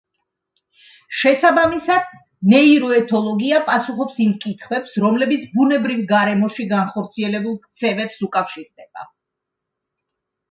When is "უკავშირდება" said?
8.29-9.05